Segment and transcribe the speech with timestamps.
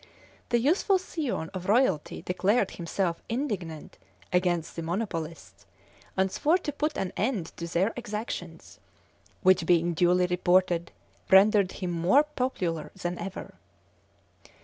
[0.49, 3.99] The youthful scion of royalty declared himself indignant
[4.33, 5.67] against the monopolists,
[6.17, 8.79] and swore to put an end to their exactions;
[9.43, 10.91] which being duly reported,
[11.29, 13.53] rendered him more popular than ever.